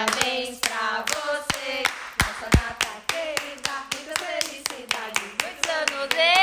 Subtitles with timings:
[0.00, 1.82] Parabéns pra você,
[2.24, 6.36] nossa data querida, muita felicidade, muitos anos de...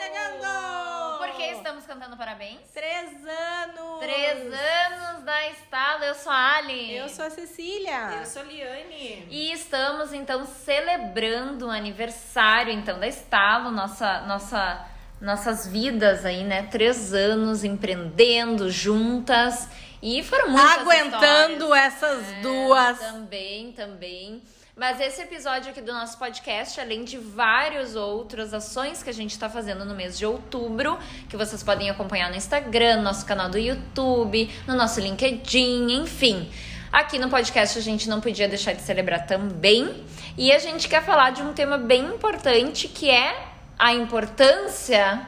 [0.00, 1.18] Chegando!
[1.18, 2.58] Por que estamos cantando parabéns?
[2.74, 4.00] Três anos!
[4.00, 6.96] Três anos da Estalo, eu sou a Ali.
[6.96, 8.10] Eu sou a Cecília.
[8.18, 9.28] Eu sou a Liane.
[9.30, 14.84] E estamos então celebrando o aniversário então da Estalo, nossa nossa
[15.20, 16.64] nossas vidas aí, né?
[16.64, 19.68] Três anos empreendendo juntas
[20.08, 21.94] e foram muitas Aguentando histórias.
[21.94, 22.98] essas É, duas.
[23.00, 24.40] Também, também.
[24.76, 29.32] Mas esse episódio aqui do nosso podcast, além de várias outras ações que a gente
[29.32, 30.96] está fazendo no mês de outubro,
[31.28, 36.48] que vocês podem acompanhar no Instagram, no nosso canal do YouTube, no nosso LinkedIn, enfim.
[36.92, 40.04] Aqui no podcast a gente não podia deixar de celebrar também.
[40.38, 43.44] E a gente quer falar de um tema bem importante que é
[43.76, 45.26] a importância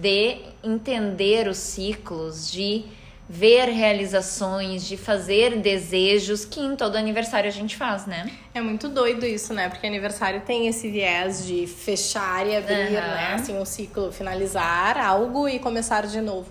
[0.00, 2.84] de entender os ciclos, de
[3.32, 8.28] ver realizações, de fazer desejos que em todo aniversário a gente faz, né?
[8.52, 9.68] É muito doido isso, né?
[9.68, 13.14] Porque aniversário tem esse viés de fechar e abrir, Aham.
[13.14, 13.34] né?
[13.34, 16.48] Assim, um ciclo, finalizar algo e começar de novo.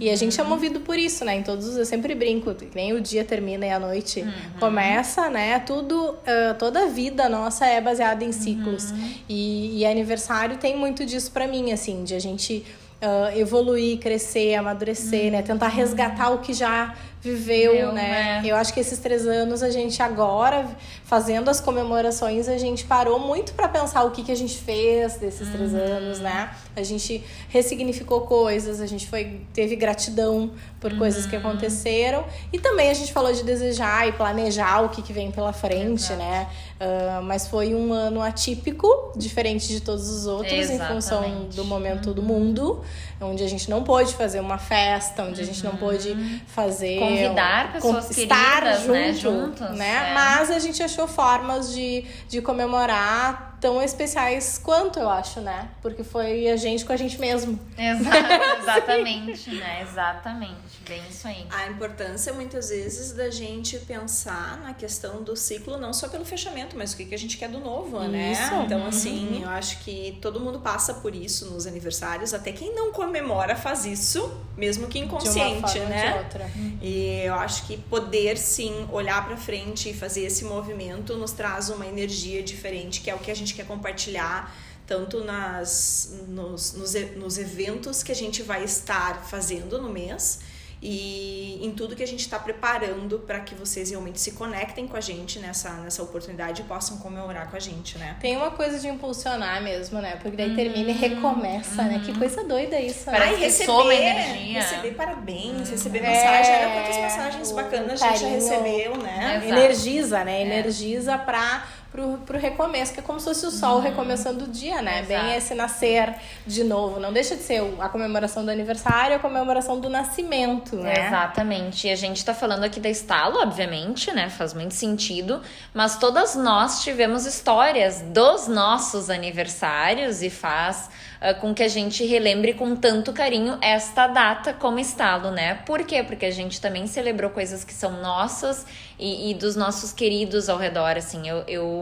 [0.00, 1.36] E a gente é movido por isso, né?
[1.36, 1.76] Em todos os...
[1.76, 4.24] Eu sempre brinco, nem o dia termina e a noite
[4.58, 5.58] começa, né?
[5.58, 8.94] Tudo, ah, toda a vida nossa é baseada em ciclos.
[9.28, 12.64] E, e aniversário tem muito disso pra mim, assim, de a gente...
[13.02, 15.42] ah, evoluir, crescer, amadurecer, né?
[15.42, 18.42] Tentar resgatar o que já viveu, Viveu, né?
[18.44, 18.50] é.
[18.50, 20.68] Eu acho que esses três anos a gente agora,
[21.04, 25.16] fazendo as comemorações, a gente parou muito pra pensar o que, que a gente fez
[25.16, 26.50] desses três anos, né?
[26.74, 30.50] A gente ressignificou coisas, a gente foi teve gratidão
[30.80, 35.00] por coisas que aconteceram e também a gente falou de desejar e planejar o que,
[35.00, 36.48] que vem pela frente, né?
[36.82, 41.56] Ah, mas foi um ano atípico, diferente de todos os outros, em função Exatamente.
[41.56, 42.82] do momento do mundo,
[43.20, 47.72] onde a gente não pôde fazer uma festa, onde a gente não pôde fazer Convidar
[47.72, 50.10] pessoas estar queridas, junto, né, juntas, né?
[50.10, 50.14] é.
[50.14, 55.70] Mas a gente achou formas de, de comemorar tão especiais quanto, eu acho, né?
[55.80, 57.56] Porque foi a gente com a gente mesmo.
[57.78, 58.10] Exa-
[58.60, 59.82] exatamente, né?
[59.88, 60.82] Exatamente.
[60.88, 61.46] Bem isso aí.
[61.48, 66.76] A importância, muitas vezes, da gente pensar na questão do ciclo, não só pelo fechamento,
[66.76, 68.32] mas o que, que a gente quer do novo, né?
[68.32, 68.52] Isso.
[68.66, 72.34] Então, assim, eu acho que todo mundo passa por isso nos aniversários.
[72.34, 76.12] Até quem não comemora faz isso, mesmo que de uma inconsciente, né?
[76.12, 76.50] de outra.
[76.82, 81.70] E eu acho que poder sim olhar pra frente e fazer esse movimento nos traz
[81.70, 84.54] uma energia diferente, que é o que a gente quer compartilhar
[84.86, 90.40] tanto nas nos, nos, nos eventos que a gente vai estar fazendo no mês
[90.82, 94.96] e em tudo que a gente está preparando para que vocês realmente se conectem com
[94.96, 98.16] a gente nessa, nessa oportunidade e possam comemorar com a gente, né?
[98.20, 100.16] Tem uma coisa de impulsionar mesmo, né?
[100.20, 102.02] Porque daí termina e recomeça, né?
[102.04, 103.16] Que coisa doida isso, né?
[103.64, 104.60] Soma energia.
[104.60, 106.56] receber parabéns, receber É, mensagem.
[106.56, 109.36] Olha quantas mensagens o bacanas a gente já recebeu, né?
[109.36, 109.52] Exato.
[109.52, 110.42] Energiza, né?
[110.42, 114.80] Energiza pra, pro, pro recomeço, que é como se fosse o sol recomeçando o dia,
[114.80, 115.00] né?
[115.00, 115.08] Exato.
[115.08, 116.14] Bem esse nascer
[116.46, 116.98] de novo.
[116.98, 121.06] Não deixa de ser a comemoração do aniversário, a comemoração do nascimento, né?
[121.06, 121.86] Exatamente.
[121.86, 124.30] E a gente tá falando aqui da Estalo, obviamente, né?
[124.30, 125.42] Faz muito sentido.
[125.74, 130.88] Mas todas nós tivemos histórias dos nossos aniversários e faz
[131.22, 135.54] ah, com que a gente relembre com tanto carinho esta data como Estalo, né?
[135.66, 136.02] Por quê?
[136.02, 138.66] Porque a gente também celebrou coisas que são nossas
[138.98, 141.28] e, e dos nossos queridos ao redor, assim.
[141.28, 141.44] Eu.
[141.46, 141.81] eu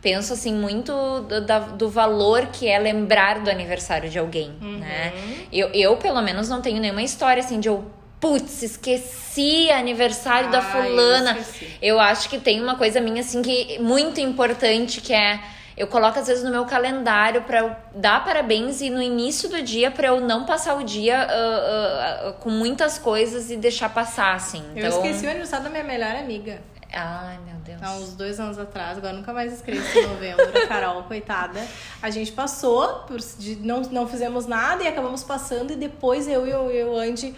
[0.00, 0.92] penso assim muito
[1.22, 5.12] do, da- do valor que é lembrar do aniversário de alguém, né?
[5.52, 7.84] Eu, eu, pelo menos, não tenho nenhuma história assim de eu,
[8.20, 11.38] putz, esqueci aniversário da Ah, eu fulana.
[11.38, 11.78] esqueci.
[11.82, 15.40] Eu acho que tem uma coisa minha assim que muito importante que é
[15.76, 19.92] eu coloco às vezes no meu calendário eu dar parabéns e no início do dia
[19.92, 24.34] pra eu não passar o dia ah, ah, ah, com muitas coisas e deixar passar
[24.34, 24.62] assim.
[24.74, 26.60] Então, Eu esqueci o aniversário da minha melhor amiga.
[26.92, 27.82] Ai, meu Deus.
[27.82, 31.60] Há uns dois anos atrás, agora nunca mais esqueço, em novembro, a Carol, coitada.
[32.00, 36.46] A gente passou, por, de, não, não fizemos nada e acabamos passando, e depois eu
[36.46, 37.34] e o eu, Andy.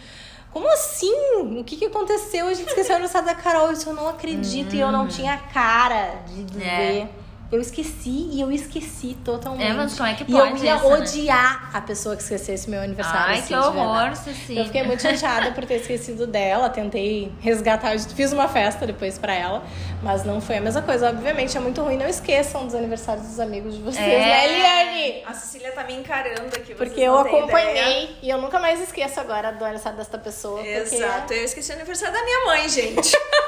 [0.52, 1.14] Como assim?
[1.58, 2.48] O que, que aconteceu?
[2.48, 3.68] A gente esqueceu o aniversário da Carol.
[3.68, 6.64] Eu disse, eu não acredito, e eu não tinha cara de dizer.
[6.64, 7.08] É.
[7.52, 9.68] Eu esqueci e eu esqueci totalmente.
[9.68, 10.94] É, mas como é que e pode eu ia isso, né?
[10.98, 13.20] odiar a pessoa que esquecesse meu aniversário.
[13.32, 14.14] Ai, assim, que horror.
[14.14, 14.56] Ceci.
[14.56, 19.34] Eu fiquei muito chateada por ter esquecido dela, tentei resgatar, fiz uma festa depois pra
[19.34, 19.64] ela,
[20.00, 21.08] mas não foi a mesma coisa.
[21.10, 24.18] Obviamente é muito ruim, não esqueçam dos aniversários dos amigos de vocês, É.
[24.18, 25.24] né, Eliane?
[25.26, 26.72] A Cecília tá me encarando aqui.
[26.74, 28.08] vocês Porque eu acompanhei ideia.
[28.22, 30.64] e eu nunca mais esqueço agora do aniversário desta pessoa.
[30.64, 31.34] Exato, Porque...
[31.34, 33.10] eu esqueci o aniversário da minha mãe, gente.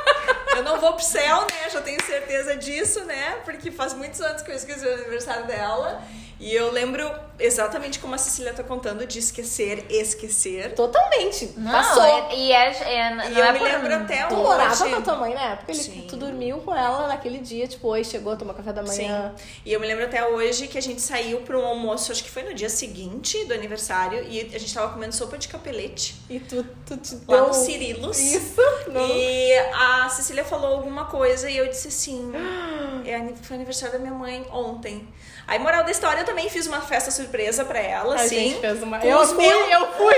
[0.57, 1.71] eu não vou pro céu, né?
[1.71, 3.37] Já tenho certeza disso, né?
[3.45, 6.03] Porque faz muitos anos que eu esqueci o aniversário dela.
[6.45, 7.09] E eu lembro
[7.39, 10.75] exatamente como a Cecília tá contando de esquecer, esquecer.
[10.75, 11.53] Totalmente.
[11.57, 12.03] Não, Passou.
[12.03, 14.43] é- e é, é, não E eu é me lembro até Tu hoje.
[14.43, 15.71] morava com a tua mãe na época?
[15.71, 19.33] Ele, tu dormiu com ela naquele dia, tipo, oi, chegou, tomou café da manhã.
[19.37, 19.45] Sim.
[19.65, 22.31] E eu me lembro até hoje que a gente saiu para um almoço, acho que
[22.31, 26.41] foi no dia seguinte do aniversário, e a gente tava comendo sopa de capelete E
[26.41, 27.47] tu, tu te lá deu...
[27.47, 28.19] no Cirilos.
[28.19, 28.61] Isso.
[28.91, 29.09] Não.
[29.09, 32.33] E a Cecília falou alguma coisa e eu disse assim:
[33.09, 35.09] é, foi aniversário da minha mãe ontem.
[35.47, 38.83] Aí, moral da história, eu também fiz uma festa surpresa pra ela, A gente fez
[38.83, 38.99] uma...
[39.05, 40.15] Eu fui, meus- eu fui.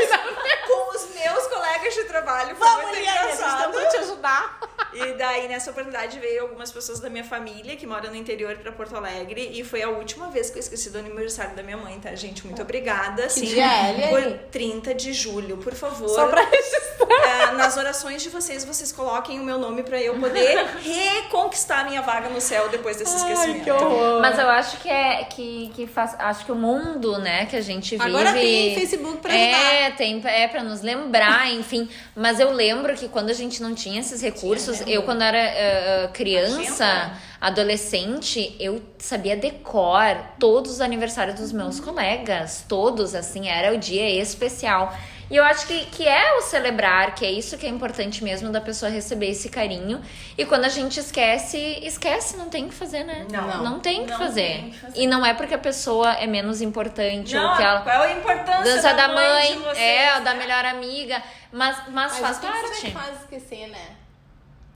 [0.67, 2.57] Com os meus colegas de trabalho.
[2.57, 3.73] Foi Vamos, muito Liane, engraçado.
[3.73, 4.61] tentou te ajudar.
[4.95, 8.71] E daí, nessa oportunidade, veio algumas pessoas da minha família que moram no interior pra
[8.73, 9.51] Porto Alegre.
[9.53, 12.47] E foi a última vez que eu esqueci do aniversário da minha mãe, tá, gente?
[12.47, 13.29] Muito obrigada.
[13.29, 14.09] Sim, dia é?
[14.09, 16.09] Por 30 de julho, por favor.
[16.09, 16.95] Só pra registrar.
[17.25, 21.85] É, nas orações de vocês, vocês coloquem o meu nome pra eu poder reconquistar a
[21.85, 23.65] minha vaga no céu depois desse Ai, esquecimento.
[23.65, 24.21] que horror.
[24.21, 26.15] Mas eu acho que é que, que faz.
[26.19, 28.09] Acho que o mundo, né, que a gente vive.
[28.09, 31.89] Agora tem Facebook pra É, tem é para nos lembrar, enfim.
[32.15, 36.11] Mas eu lembro que quando a gente não tinha esses recursos, eu quando era eh,
[36.13, 43.79] criança, adolescente, eu sabia decor todos os aniversários dos meus colegas, todos assim, era o
[43.79, 44.95] dia especial.
[45.31, 48.51] E eu acho que, que é o celebrar, que é isso que é importante mesmo
[48.51, 50.01] da pessoa receber esse carinho.
[50.37, 53.27] E quando a gente esquece, esquece, não tem o que fazer, né?
[53.33, 53.63] Não.
[53.65, 54.43] não tem o que Não fazer.
[54.43, 55.01] tem que fazer.
[55.01, 58.13] E não é porque a pessoa é menos importante ou Não, que ela qual é
[58.13, 60.41] a importância dança da mãe, de vocês, é, ou da né?
[60.41, 62.81] melhor amiga, mas, mas, Mas faz parte.
[62.83, 64.04] que faz esquecer, né?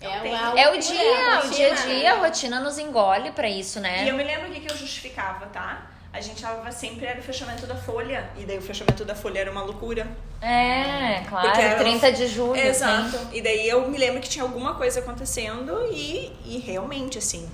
[0.00, 0.32] É, tem.
[0.32, 1.00] É o loucura, dia,
[1.36, 2.20] a o dia a rotina, dia, a né?
[2.20, 4.04] rotina nos engole pra isso, né?
[4.04, 5.86] E eu me lembro o que, que eu justificava, tá?
[6.12, 8.28] A gente tava sempre era o fechamento da folha.
[8.36, 10.06] E daí o fechamento da folha era uma loucura.
[10.40, 13.16] É, Porque claro, era- 30 de julho, Exato.
[13.16, 13.28] assim.
[13.32, 17.48] E daí eu me lembro que tinha alguma coisa acontecendo e, e realmente, assim.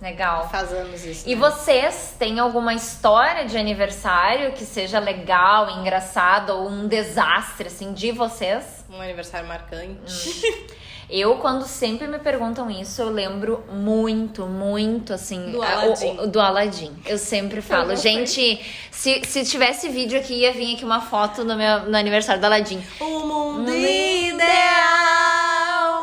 [0.00, 0.48] Legal.
[0.48, 1.28] Faz anos isso.
[1.28, 1.40] E né?
[1.40, 8.12] vocês têm alguma história de aniversário que seja legal, engraçado ou um desastre, assim, de
[8.12, 8.84] vocês?
[8.88, 10.70] Um aniversário marcante.
[11.12, 15.50] Eu, quando sempre me perguntam isso, eu lembro muito, muito, assim...
[15.50, 16.06] Do Aladdin.
[16.18, 16.92] o- o- do Aladdin.
[17.04, 21.56] Eu sempre falo, gente, se, se tivesse vídeo aqui, ia vir aqui uma foto no,
[21.56, 22.80] meu, no aniversário do Aladdin.
[23.00, 24.40] O mundo Mundo ideal.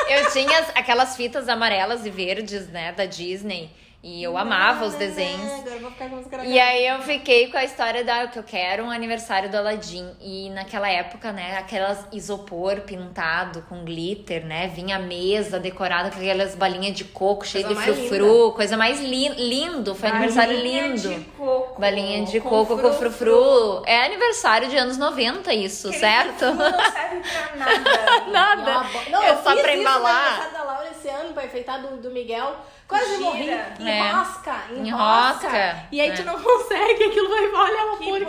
[0.10, 3.70] Eu tinha as- aquelas fitas amarelas e verdes, né, da Disney.
[4.04, 5.52] E eu amava os desenhos.
[5.60, 8.44] Agora vou ficar com os E aí eu fiquei com a história da que eu
[8.44, 10.10] quero um aniversário do Aladdin.
[10.20, 14.68] E naquela época, né, aquelas isopor pintado com glitter, né?
[14.70, 19.30] Vinha a mesa decorada com aquelas balinhas de coco cheio de frufru, coisa mais li
[19.30, 21.10] lindo, foi aniversário Balinha lindo.
[21.10, 21.80] de coco.
[21.80, 23.12] Balinha de Com coco com frufru.
[23.12, 23.84] frufru.
[23.86, 26.40] É aniversário de anos 90 isso, Aquele certo?
[26.40, 27.56] frufru Não serve pra
[28.26, 28.32] nada.
[28.32, 28.86] Nada.
[29.12, 30.02] Não, é eu só pra isso embalar.
[30.02, 32.56] no aniversário da Laura esse ano pra enfeitar do, do Miguel.
[32.92, 33.20] Quase Gira.
[33.22, 33.50] morri.
[33.50, 33.74] É.
[33.80, 35.48] Enrosca, enrosca.
[35.48, 35.84] Enrosca.
[35.94, 36.14] E aí É.
[36.14, 38.26] tu não consegue, aquilo vai olha uma Que porcaria.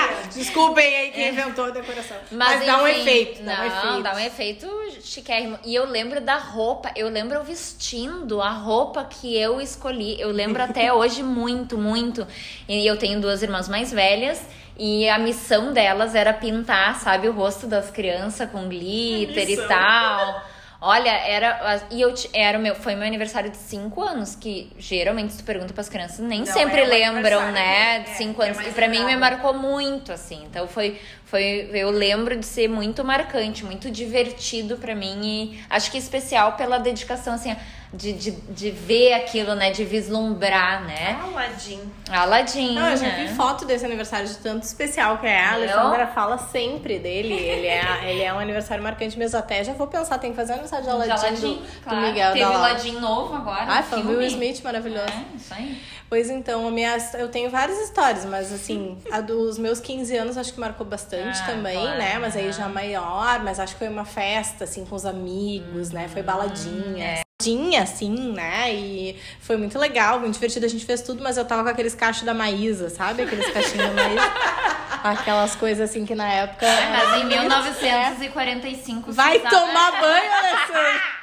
[0.00, 0.28] porcaria.
[0.34, 2.16] Desculpem aí quem inventou a decoração.
[2.32, 4.02] Mas, Mas, dá um efeito, dá um não, efeito.
[4.02, 4.68] dá um efeito
[5.02, 5.58] chiquérrimo.
[5.62, 10.18] E eu lembro da roupa, eu lembro eu vestindo a roupa que eu escolhi.
[10.18, 12.26] Eu lembro até hoje muito, muito.
[12.66, 14.40] E eu tenho duas irmãs mais velhas.
[14.80, 20.40] E a missão delas era pintar, sabe, o rosto das crianças com glitter e tal.
[20.80, 21.82] Olha, era.
[21.90, 25.44] E eu era o meu, foi meu aniversário de 5 anos, que geralmente se tu
[25.44, 27.96] pergunta pras crianças, nem Não, sempre é lembram, né?
[27.96, 28.56] é, De 5 é anos.
[28.58, 30.44] mais e pra mim me marcou muito, assim.
[30.44, 31.68] Então foi, foi.
[31.72, 35.20] Eu lembro de ser muito marcante, muito divertido pra mim.
[35.56, 37.56] E acho que especial pela dedicação, assim,
[37.92, 39.70] de, de, de ver aquilo, né?
[39.70, 41.18] De vislumbrar, né?
[41.22, 41.80] Aladdin.
[42.10, 42.74] Aladdin.
[42.74, 43.26] Não, eu já né?
[43.26, 45.40] vi foto desse aniversário de tanto especial que é.
[45.40, 45.52] A?
[45.54, 47.32] Alessandra fala sempre dele.
[47.34, 49.38] Ele é, ele é um aniversário marcante mesmo.
[49.38, 52.00] Até já vou pensar, tem que fazer aniversário de Aladdin, De Aladdin, do, claro.
[52.00, 52.48] do Miguel Teve o.
[52.52, 53.64] Aladdin novo agora.
[53.66, 54.08] Ai, no foi o.
[54.08, 55.08] Will Smith maravilhoso.
[55.08, 55.82] É, isso aí.
[56.10, 60.38] Pois então, a minha, eu tenho várias histórias, mas assim, a dos meus 15 anos
[60.38, 61.98] acho que marcou bastante Ah, também, claro.
[61.98, 62.18] né?
[62.18, 66.08] Mas aí já maior, mas acho que foi uma festa, assim, com os amigos, né?
[66.08, 67.04] Foi baladinha.
[67.04, 67.27] é.
[67.40, 68.74] Baladinha, assim, né?
[68.74, 70.66] E foi muito legal, muito divertido.
[70.66, 73.22] A gente fez tudo, mas eu tava com aqueles cachos da Maísa, sabe?
[73.22, 74.32] Aqueles cachinhos da Maísa.
[75.04, 76.66] Aquelas coisas assim que na época.
[76.66, 81.00] Mas em era muito 1945 Vai tomar banho, Alessandra!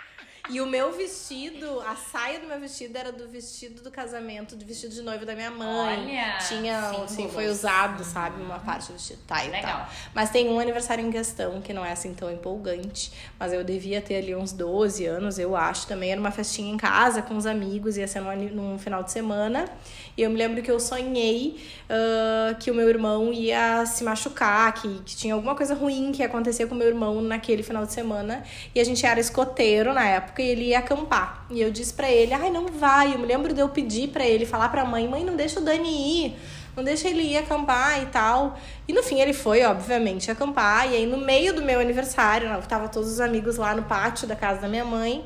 [0.50, 4.66] E o meu vestido, a saia do meu vestido era do vestido do casamento, do
[4.66, 6.00] vestido de noiva da minha mãe.
[6.00, 7.34] Olha, Tinha, assim, símbolos.
[7.34, 8.42] foi usado, sabe?
[8.42, 9.20] Uma parte do vestido.
[9.26, 9.72] Tá, e Legal.
[9.72, 9.90] tal.
[10.14, 13.12] Mas tem um aniversário em questão que não é assim tão empolgante.
[13.40, 15.88] Mas eu devia ter ali uns 12 anos, eu acho.
[15.88, 19.12] Também era uma festinha em casa com os amigos, ia ser num, num final de
[19.12, 19.70] semana.
[20.16, 21.60] E eu me lembro que eu sonhei
[21.90, 26.22] ah, que o meu irmão ia se machucar, que, que tinha alguma coisa ruim que
[26.22, 28.44] ia acontecer com o meu irmão naquele final de semana.
[28.74, 30.35] E a gente era escoteiro na época.
[30.36, 31.46] Época e ele ia acampar.
[31.50, 33.14] E eu disse para ele: "Ai, não vai".
[33.14, 35.60] Eu me lembro de eu pedir para ele falar para a mãe: "Mãe, não deixa
[35.60, 36.36] o Dani ir"
[36.76, 38.60] não deixa ele ir acampar e tal.
[38.86, 40.92] E no fim ele foi, obviamente, acampar.
[40.92, 44.36] E aí no meio do meu aniversário, tava todos os amigos lá no pátio da
[44.36, 45.24] casa da minha mãe.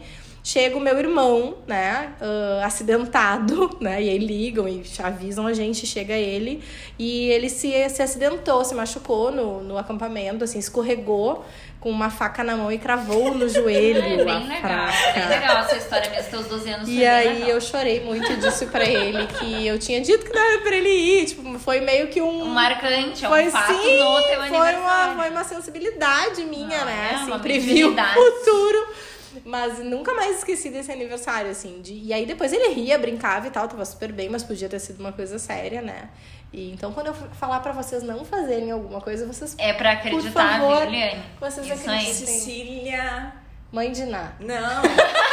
[0.50, 5.86] Chega o meu irmão, né, uh, acidentado, né, e aí ligam e avisam a gente,
[5.86, 6.64] chega ele,
[6.98, 11.46] e ele se, se acidentou, se machucou no, no acampamento, assim, escorregou,
[11.80, 14.02] com uma faca na mão e cravou no joelho.
[14.02, 14.88] É bem legal.
[15.14, 16.90] Bem legal essa história mesmo, teus 12 anos.
[16.90, 17.50] E aí legal.
[17.50, 21.26] eu chorei muito disso pra ele, que eu tinha dito que era pra ele ir.
[21.28, 22.42] Tipo, foi meio que um.
[22.42, 27.10] Um marcante, foi, um fato sim, no teu foi uma, foi uma sensibilidade minha, né?
[27.12, 29.10] É, assim, previu o futuro.
[29.46, 31.82] Mas nunca mais esqueci desse aniversário, assim.
[31.82, 31.94] De...
[31.94, 35.00] E aí depois ele ria, brincava e tal, tava super bem, mas podia ter sido
[35.00, 36.10] uma coisa séria, né?
[36.52, 40.60] E então quando eu falar para vocês não fazerem alguma coisa, vocês É para acreditar,
[40.60, 41.24] por favor, Juliane.
[41.40, 42.14] Vocês Isso acreditem.
[42.14, 43.34] Cecília.
[43.72, 44.34] Mãe de Ná.
[44.40, 44.82] Não.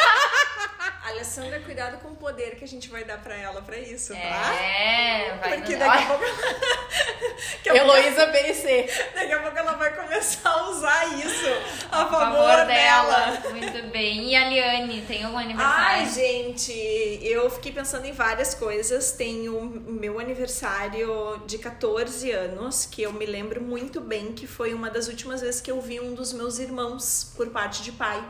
[1.37, 4.55] Alessandra, cuidado com o poder que a gente vai dar pra ela pra isso, tá?
[4.55, 6.25] É, vai Porque daqui a pouco.
[7.77, 8.91] Heloísa PNC.
[9.15, 11.47] Daqui a pouco ela vai começar a usar isso
[11.93, 13.27] a, a favor, favor dela.
[13.27, 13.51] dela.
[13.51, 14.31] Muito bem.
[14.31, 15.77] E a Liane, tem algum aniversário?
[15.77, 16.73] Ai, gente,
[17.21, 19.13] eu fiquei pensando em várias coisas.
[19.13, 24.73] Tem o meu aniversário de 14 anos, que eu me lembro muito bem que foi
[24.73, 28.25] uma das últimas vezes que eu vi um dos meus irmãos por parte de pai.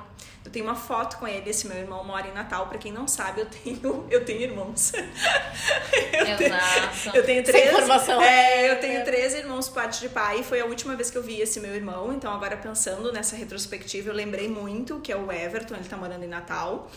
[0.47, 2.69] Eu tenho uma foto com ele, esse meu irmão mora em Natal.
[2.69, 4.93] Pra quem não sabe, eu tenho, eu tenho irmãos.
[4.95, 7.03] eu, Exato.
[7.03, 7.73] tenho, eu tenho três.
[7.73, 8.23] Informação.
[8.23, 10.45] É, eu tenho três irmãos por parte de pai.
[10.45, 12.13] Foi a última vez que eu vi esse meu irmão.
[12.13, 16.23] Então, agora pensando nessa retrospectiva, eu lembrei muito que é o Everton, ele tá morando
[16.23, 16.89] em Natal.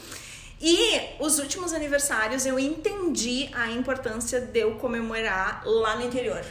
[0.61, 6.45] E os últimos aniversários eu entendi a importância de eu comemorar lá no interior.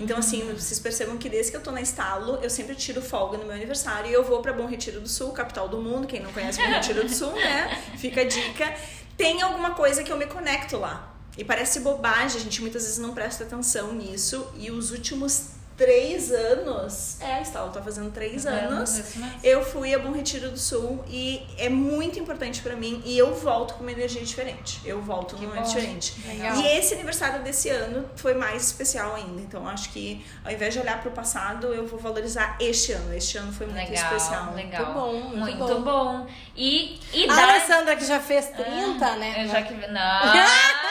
[0.00, 3.36] Então, assim, vocês percebam que desde que eu tô na estalo, eu sempre tiro folga
[3.36, 6.06] no meu aniversário e eu vou para Bom Retiro do Sul, capital do mundo.
[6.06, 7.82] Quem não conhece Bom Retiro do Sul, né?
[7.98, 8.74] Fica a dica.
[9.16, 11.14] Tem alguma coisa que eu me conecto lá.
[11.36, 14.52] E parece bobagem, a gente muitas vezes não presta atenção nisso.
[14.56, 19.00] E os últimos três anos, é, Estalo tá fazendo três é, anos,
[19.44, 23.32] eu fui a Bom Retiro do Sul e é muito importante para mim e eu
[23.32, 24.80] volto com uma energia diferente.
[24.84, 26.14] Eu volto num momento diferente.
[26.26, 26.56] Legal.
[26.56, 29.40] E esse aniversário desse ano foi mais especial ainda.
[29.40, 33.14] Então acho que ao invés de olhar para o passado, eu vou valorizar este ano.
[33.14, 34.54] Este ano foi muito legal, especial.
[34.54, 34.84] Legal.
[34.84, 36.18] Muito bom, muito, muito bom.
[36.18, 36.26] bom.
[36.56, 37.42] E, e a da...
[37.50, 38.66] Alessandra que já fez 30,
[39.06, 39.44] ah, né?
[39.44, 39.88] Eu já que não.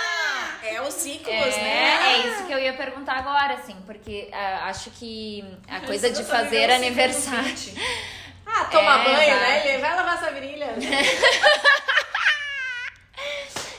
[0.88, 2.13] É os ciclos, é, né?
[2.13, 6.24] É isso que eu ia perguntar agora, assim, porque uh, acho que a coisa de
[6.24, 7.53] fazer aniversário.
[8.46, 9.67] Ah, toma é, banho, né?
[9.67, 10.70] Ele vai lavar essa virilha.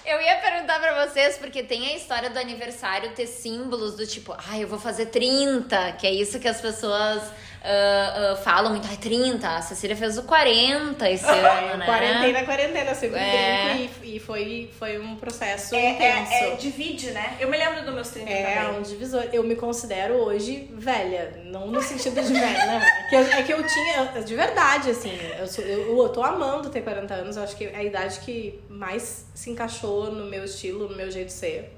[0.05, 4.33] Eu ia perguntar pra vocês, porque tem a história do aniversário ter símbolos do tipo,
[4.33, 7.23] ah, eu vou fazer 30, que é isso que as pessoas
[7.63, 11.87] uh, uh, falam muito, ai, 30, a Cecília fez o 40 esse ano, né?
[11.87, 13.89] Quarentena, quarentena, sempre é.
[14.03, 16.33] e, e foi, foi um processo é, intenso.
[16.33, 17.37] É, é, divide, né?
[17.41, 18.77] Eu me lembro dos meus 30 é, também.
[18.77, 19.25] É, um divisor.
[19.33, 22.87] Eu me considero hoje velha, não no sentido de velha, né?
[23.09, 26.71] Que eu, é que eu tinha, de verdade, assim, eu, sou, eu, eu tô amando
[26.71, 30.45] ter 40 anos, eu acho que é a idade que mais se encaixou no meu
[30.45, 31.78] estilo, no meu jeito de ser.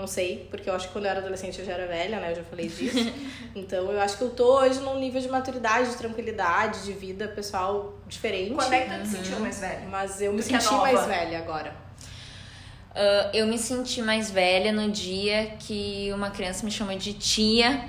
[0.00, 2.32] Não sei, porque eu acho que quando eu era adolescente eu já era velha, né?
[2.32, 3.12] Eu já falei disso.
[3.54, 7.28] então eu acho que eu tô hoje num nível de maturidade, de tranquilidade, de vida
[7.28, 8.54] pessoal diferente.
[8.54, 9.02] Quando é que tu uhum.
[9.02, 9.86] te sentiu mais velha?
[9.90, 11.76] Mas eu me senti mais velha agora.
[12.92, 17.84] Uh, eu me senti mais velha no dia que uma criança me chamou de tia.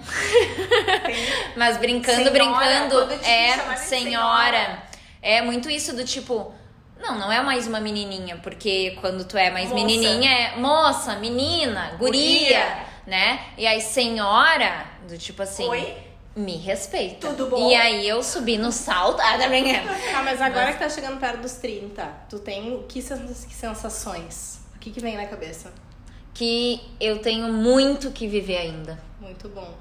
[1.55, 3.77] Mas brincando, senhora, brincando, é senhora.
[3.77, 4.83] senhora.
[5.21, 6.53] É muito isso do tipo,
[7.01, 9.75] não, não é mais uma menininha, porque quando tu é mais moça.
[9.75, 13.47] menininha é moça, menina, guria, guria, né?
[13.57, 15.67] E aí senhora, do tipo assim.
[15.67, 15.97] Oi?
[16.33, 17.27] Me respeita.
[17.27, 17.69] Tudo bom?
[17.69, 19.19] E aí eu subi no salto.
[19.19, 19.83] Ah, também é.
[20.15, 20.75] Ah, mas agora mas...
[20.75, 24.61] que tá chegando perto dos 30, tu tem que sensações?
[24.75, 25.73] O que, que vem na cabeça?
[26.33, 29.10] Que eu tenho muito que viver ainda.
[29.31, 29.73] Muito bom.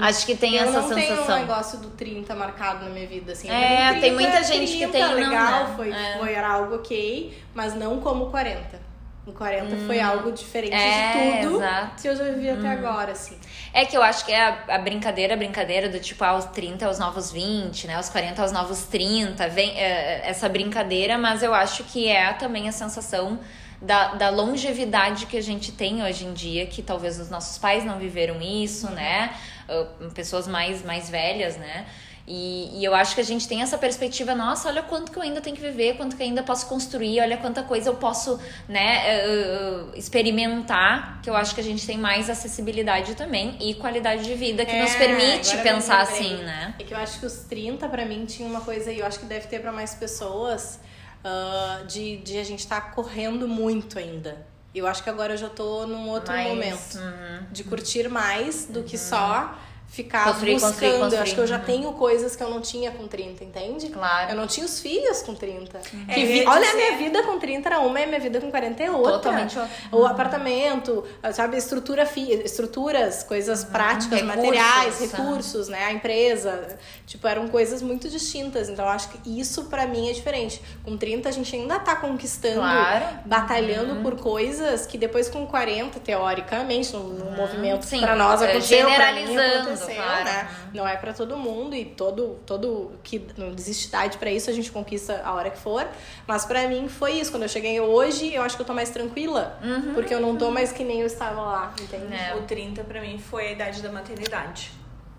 [0.00, 1.24] Acho que tem eu essa não sensação.
[1.24, 3.48] tenho um negócio do 30 marcado na minha vida, assim.
[3.48, 6.18] É, 30, tem muita gente 30, que tem legal, não, foi, é.
[6.18, 8.88] foi era algo ok, mas não como 40.
[9.26, 12.00] O 40 hum, foi algo diferente é, de tudo exato.
[12.00, 12.58] que eu já vivi hum.
[12.58, 13.36] até agora, assim.
[13.74, 16.86] É que eu acho que é a, a brincadeira, a brincadeira do tipo, aos 30
[16.86, 17.96] aos novos 20, né?
[17.96, 22.68] Aos 40 aos novos 30, vem é, essa brincadeira, mas eu acho que é também
[22.68, 23.38] a sensação
[23.80, 27.84] da, da longevidade que a gente tem hoje em dia, que talvez os nossos pais
[27.84, 28.94] não viveram isso, uhum.
[28.94, 29.34] né?
[29.68, 31.86] Uh, pessoas mais, mais velhas, né?
[32.30, 35.22] E, e, eu acho que a gente tem essa perspectiva, nossa, olha quanto que eu
[35.22, 38.38] ainda tenho que viver, quanto que eu ainda posso construir, olha quanta coisa eu posso,
[38.68, 44.24] né, uh, experimentar, que eu acho que a gente tem mais acessibilidade também e qualidade
[44.24, 46.74] de vida que é, nos permite pensar assim, né?
[46.78, 49.18] É que eu acho que os 30 para mim tinha uma coisa e eu acho
[49.20, 50.78] que deve ter para mais pessoas
[51.24, 54.46] uh, de, de a gente estar tá correndo muito ainda.
[54.74, 57.46] Eu acho que agora eu já tô num outro mais, momento uhum.
[57.50, 59.02] de curtir mais do que uhum.
[59.02, 60.70] só ficar construir, buscando.
[60.72, 61.18] Construir, construir.
[61.22, 61.64] Acho que eu já uhum.
[61.64, 63.88] tenho coisas que eu não tinha com 30, entende?
[63.88, 64.30] Claro.
[64.30, 65.80] Eu não tinha os filhos com 30.
[66.08, 66.46] É, que vi...
[66.46, 68.90] Olha, a minha vida com 30 era uma e a minha vida com 40 é
[68.90, 69.12] outra.
[69.12, 69.58] Totalmente
[69.90, 72.32] O apartamento, sabe, estrutura fi...
[72.44, 73.70] estruturas, coisas uhum.
[73.70, 75.84] práticas, recursos, materiais, recursos, né?
[75.84, 76.78] A empresa.
[77.06, 78.68] Tipo, eram coisas muito distintas.
[78.68, 80.60] Então, acho que isso para mim é diferente.
[80.84, 83.06] Com 30, a gente ainda tá conquistando, claro.
[83.24, 84.02] batalhando uhum.
[84.02, 87.36] por coisas que depois com 40, teoricamente, no, no uhum.
[87.36, 88.78] movimento para nós é, aconteceu.
[88.78, 90.24] Generalizando aconteceu, claro.
[90.24, 90.48] né?
[90.74, 94.52] Não é para todo mundo e todo todo que não existe idade para isso, a
[94.52, 95.86] gente conquista a hora que for.
[96.26, 97.30] Mas para mim foi isso.
[97.30, 99.94] Quando eu cheguei hoje, eu acho que eu tô mais tranquila, uhum.
[99.94, 102.14] porque eu não tô mais que nem eu estava lá, entende?
[102.14, 102.34] É.
[102.36, 104.72] O 30 para mim foi a idade da maternidade.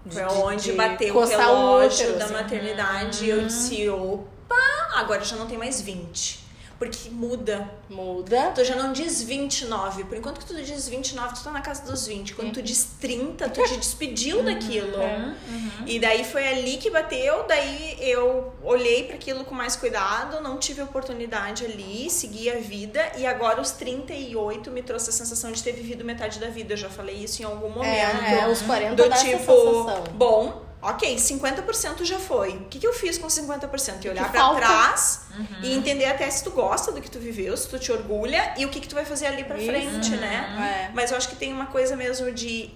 [0.09, 2.33] Foi onde bateu o relógio útero, da assim.
[2.33, 4.55] maternidade e eu disse, opa,
[4.95, 6.49] agora já não tem mais 20.
[6.79, 7.69] Porque muda.
[7.89, 8.51] Muda.
[8.55, 10.05] Tu já não diz 29.
[10.05, 12.33] Por enquanto que tu diz 29, tu tá na casa dos 20.
[12.33, 14.45] Quando tu diz 30, tu te despediu uhum.
[14.45, 14.98] daquilo.
[14.98, 15.83] Uhum.
[15.86, 17.45] E daí foi ali que bateu.
[17.50, 23.12] Daí eu olhei para aquilo com mais cuidado, não tive oportunidade ali, segui a vida.
[23.17, 26.74] E agora os 38 me trouxe a sensação de ter vivido metade da vida.
[26.74, 28.24] Eu já falei isso em algum é, momento.
[28.24, 32.51] É, é os 40 do tipo, bom, ok, 50% já foi.
[32.51, 34.05] O que, que eu fiz com 50%?
[34.05, 35.45] E olhar para trás uhum.
[35.63, 38.65] e entender até se tu gosta do que tu viveu, se tu te orgulha e
[38.65, 39.67] o que, que tu vai fazer ali pra Isso.
[39.67, 40.88] frente, né?
[40.89, 40.91] É.
[40.93, 42.71] Mas eu acho que tem uma coisa mesmo de,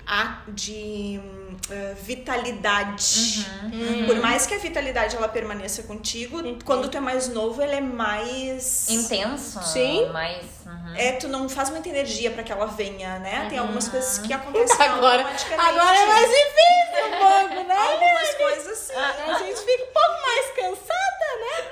[0.49, 1.42] de uh,
[2.01, 3.45] vitalidade.
[3.63, 4.05] Uhum.
[4.05, 6.59] Por mais que a vitalidade ela permaneça contigo, uhum.
[6.63, 9.61] quando tu é mais novo, ela é mais intenso.
[9.63, 10.09] Sim.
[10.11, 10.45] Mais.
[10.65, 10.95] Uhum.
[10.95, 13.47] É, tu não faz muita energia para que ela venha, né?
[13.49, 15.25] Tem algumas coisas que acontecem agora.
[15.25, 17.75] Agora é mais difícil um pouco, né?
[17.75, 18.93] Algumas coisas sim.
[18.95, 21.63] A gente fica um pouco mais cansada, né.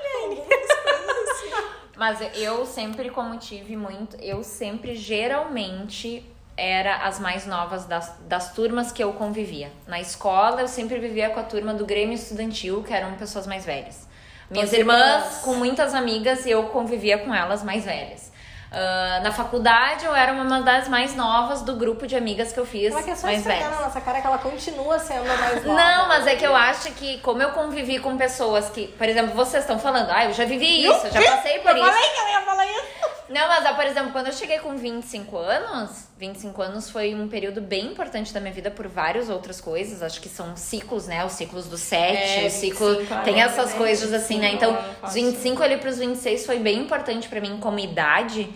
[2.01, 6.25] Mas eu sempre, como tive muito, eu sempre geralmente
[6.57, 9.71] era as mais novas das, das turmas que eu convivia.
[9.87, 13.65] Na escola, eu sempre vivia com a turma do Grêmio Estudantil, que eram pessoas mais
[13.65, 14.07] velhas.
[14.49, 18.31] Minhas irmãs, com muitas amigas, eu convivia com elas mais velhas.
[18.71, 22.65] Uh, na faculdade eu era uma das mais novas do grupo de amigas que eu
[22.65, 22.93] fiz.
[22.93, 23.69] Mas que é só mais velhas.
[23.69, 25.77] na nossa cara que ela continua sendo a mais nova.
[25.77, 29.35] Não, mas é que eu acho que, como eu convivi com pessoas que, por exemplo,
[29.35, 31.85] vocês estão falando, ah, eu já vivi isso, eu já passei por eu isso.
[31.85, 33.00] Eu falei que ela ia falar isso.
[33.31, 37.61] Não, mas, por exemplo, quando eu cheguei com 25 anos, 25 anos foi um período
[37.61, 40.03] bem importante da minha vida por várias outras coisas.
[40.03, 41.23] Acho que são ciclos, né?
[41.25, 42.95] Os ciclos do 7, é, o ciclo.
[42.97, 44.51] 25, tem essas coisas assim, né?
[44.53, 48.49] Então, os 25 ali pros 26 foi bem importante para mim como idade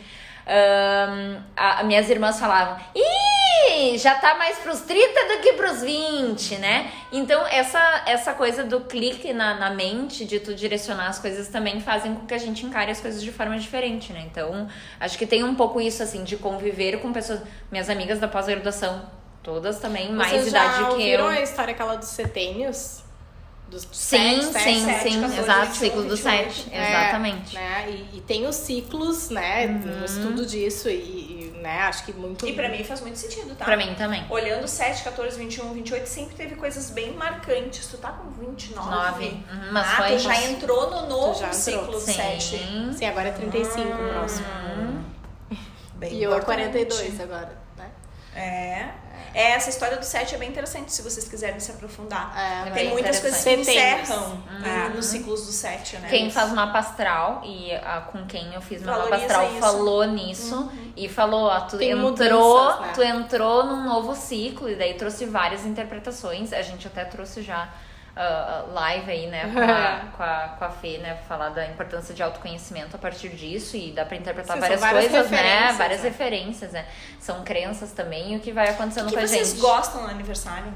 [0.48, 3.35] um, a, minhas irmãs falavam, ih,
[3.98, 6.92] já tá mais pros 30 do que pros 20, né?
[7.12, 11.80] Então, essa, essa coisa do clique na, na mente, de tu direcionar as coisas, também
[11.80, 14.26] fazem com que a gente encare as coisas de forma diferente, né?
[14.30, 14.68] Então,
[15.00, 17.42] acho que tem um pouco isso, assim, de conviver com pessoas.
[17.72, 19.10] Minhas amigas da pós-graduação,
[19.44, 21.28] todas também mais Vocês idade já que eu.
[21.28, 23.04] a história aquela dos setênios?
[23.70, 27.56] Dos sim, sete, sim, sete, sim, 14, exato, 21, ciclo do 7, é, exatamente.
[27.56, 27.86] Né?
[27.90, 30.00] E, e, tem os ciclos, né, uhum.
[30.00, 32.48] no estudo disso, e, e, né, acho que muito...
[32.48, 33.66] E pra mim faz muito sentido, tá?
[33.66, 34.24] Pra mim também.
[34.30, 37.88] Olhando 7, 14, 21, 28, sempre teve coisas bem marcantes.
[37.88, 38.90] Tu tá com 29?
[38.90, 39.26] 9.
[39.26, 40.10] Uhum, mas ah, foi...
[40.12, 42.58] tu já entrou no novo ciclo do 7.
[42.96, 44.10] Sim, agora é 35 o hum.
[44.10, 44.48] próximo.
[45.96, 47.65] Bem e eu é 42 agora?
[48.36, 48.90] É...
[49.36, 52.34] É, essa história do set é bem interessante, se vocês quiserem se aprofundar.
[52.68, 54.96] É, Tem muitas coisas que encerram uhum.
[54.96, 56.08] nos ciclos do set, né?
[56.10, 59.60] Quem faz mapa astral e a, com quem eu fiz meu mapa astral isso.
[59.60, 60.94] falou nisso uhum.
[60.96, 62.92] e falou, ó, tu Tem entrou, mudanças, né?
[62.96, 66.54] tu entrou num novo ciclo e daí trouxe várias interpretações.
[66.54, 67.68] A gente até trouxe já
[68.16, 72.14] uh, live aí, né, com a, com, a, com a Fê, né, falar da importância
[72.14, 76.02] de autoconhecimento a partir disso e dá pra interpretar Sim, várias, várias, coisas, né, várias
[76.02, 76.10] né?
[76.10, 76.86] referências, né,
[77.20, 79.46] são crenças também e o que vai acontecendo que com a gente.
[79.46, 80.74] vocês gostam no aniversário?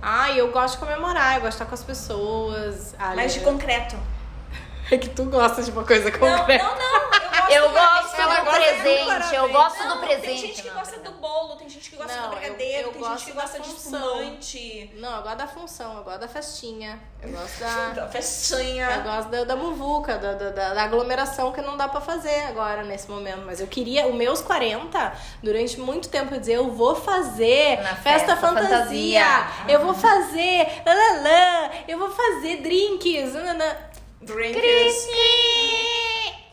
[0.00, 2.94] Ah, eu gosto de comemorar, eu gosto de estar com as pessoas.
[3.16, 3.96] Mas de concreto.
[4.90, 6.64] É que tu gosta de uma coisa concreta.
[6.64, 7.50] Não, não, não.
[7.50, 10.26] Eu gosto, eu gosto do do presente, eu gosto Não, do presente.
[10.26, 12.88] Tem gente que não, gosta do bolo, tem gente que gosta Não, do eu- brigadeiro,
[12.88, 16.28] eu tem gente que gosta de espumante, Não, eu gosto da função, eu gosto da
[16.28, 17.00] festinha.
[17.22, 17.88] Eu gosto da.
[18.02, 18.90] da festinha.
[18.90, 22.44] Eu gosto da, da muvuca, da, da, da- da aglomeração que não dá pra fazer
[22.46, 23.42] agora, nesse momento.
[23.44, 25.12] Mas eu queria, os meus 40,
[25.42, 28.02] durante muito tempo, eu dizer, eu vou fazer Na festa,
[28.34, 28.68] festa fantasia,
[29.24, 29.24] fantasia.
[29.68, 33.76] eu vou fazer lalala, eu vou fazer drinks, nananã.
[34.20, 35.08] Drinks.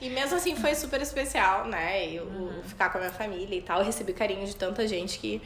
[0.06, 2.08] E mesmo assim foi super especial, né?
[2.08, 3.80] Eu ficar com a minha família e tal.
[3.80, 5.42] Eu recebi carinho de tanta gente que.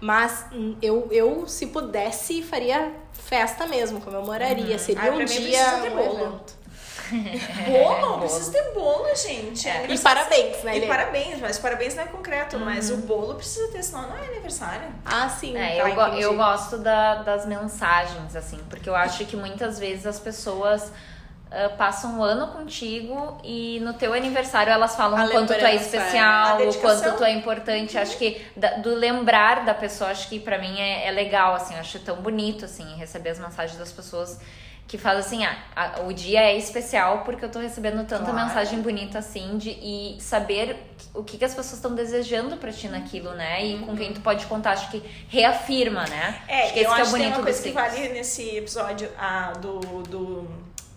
[0.00, 4.78] Mas hum, eu, eu, se pudesse, faria festa mesmo, comemoraria.
[4.78, 5.78] Seria Ah, um dia.
[5.80, 6.18] ter um bolo.
[6.26, 6.62] evento.
[7.66, 9.68] Bolo, precisa ter bolo, gente.
[9.68, 9.86] É.
[9.90, 10.86] E parabéns, né, E Helene?
[10.86, 14.88] parabéns, mas parabéns não é concreto, mas o bolo precisa ter, senão não é aniversário.
[15.04, 15.54] Ah, sim.
[15.56, 16.22] É, tá, eu, entendi.
[16.22, 20.90] eu gosto da- das mensagens, assim, porque eu acho que muitas vezes as pessoas
[21.54, 25.64] ah, passam um ano contigo e no teu aniversário elas falam A o quanto tu
[25.64, 25.76] é é.
[25.76, 27.98] especial, o quanto tu é importante.
[27.98, 31.74] Acho que da- do lembrar da pessoa, acho que pra mim é, é legal, assim,
[31.76, 34.40] acho tão bonito, assim, receber as mensagens das pessoas
[34.88, 38.46] que falam assim, ah, a- o dia é especial porque eu tô recebendo tanta Claro.
[38.46, 40.76] mensagem bonita assim de, e saber
[41.14, 43.64] o que, que as pessoas estão desejando pra ti naquilo, né?
[43.64, 46.42] E com quem tu pode contar, acho que reafirma, né?
[46.48, 47.70] É, acho que eu esse que é acho o que tem bonito uma coisa que
[47.70, 50.42] vale nesse episódio ah, do, do,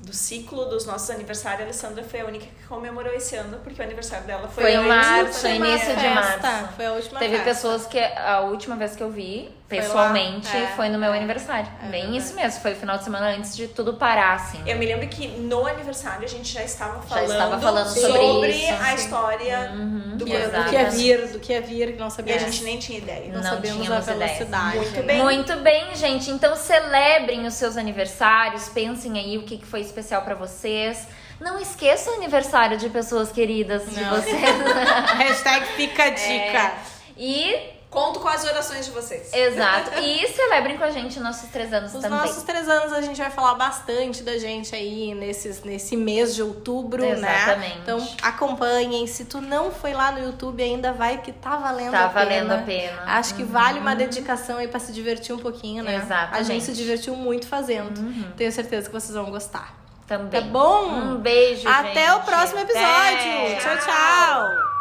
[0.06, 1.62] do ciclo dos nossos aniversários.
[1.62, 4.74] A Alessandra foi a única que comemorou esse ano, porque o aniversário dela foi, Foi
[4.74, 6.74] em março, início de março.
[6.76, 7.50] Foi a última Teve festa.
[7.50, 11.12] pessoas que a última vez que eu vi, Foi lá, pessoalmente, é, foi no meu
[11.12, 11.68] é, aniversário.
[11.84, 14.62] é Bem isso mesmo, foi o final de semana antes de tudo parar, assim.
[14.64, 18.50] Eu me lembro que no aniversário a gente já estava Já falando, estava falando sobre
[18.52, 18.96] isso, a sim.
[18.96, 20.96] história Uhum, do, Do que, do do que ia exatamente.
[20.96, 22.36] vir, do que ia vir, que não E sabia.
[22.36, 23.28] a gente nem tinha ideia.
[23.30, 24.78] não, Não sabíamos a velocidade.
[24.78, 25.22] Muito bem.
[25.24, 26.30] Muito bem, gente.
[26.30, 31.08] Então celebrem os seus aniversários, pensem aí o que foi especial pra vocês.
[31.42, 34.12] Não esqueça o aniversário de pessoas queridas de Não.
[34.16, 34.36] vocês.
[35.18, 36.60] Hashtag fica a dica.
[36.60, 36.76] É.
[37.18, 39.34] E, Conto com as orações de vocês.
[39.34, 39.92] exato.
[40.02, 42.20] E celebrem com a gente nossos três anos Os também.
[42.20, 46.44] nossos três anos a gente vai falar bastante da gente aí nesses, nesse mês de
[46.44, 47.70] outubro, Exatamente.
[47.76, 47.78] né?
[47.82, 49.08] Então acompanhem.
[49.08, 52.26] Se tu não foi lá no YouTube ainda, vai que tá valendo Tá a pena.
[52.26, 53.02] valendo a pena.
[53.04, 53.10] Uhum.
[53.12, 55.96] Acho que vale uma dedicação aí pra se divertir um pouquinho, né?
[55.96, 56.36] Exatamente.
[56.38, 57.94] A gente se divertiu muito fazendo.
[58.36, 59.74] Tenho certeza que vocês vão gostar.
[60.06, 60.30] Também.
[60.40, 60.86] Tá bom?
[60.90, 62.12] Um beijo, Até gente.
[62.12, 62.86] o próximo episódio.
[62.88, 63.56] Até.
[63.56, 63.78] tchau.
[63.78, 64.75] tchau.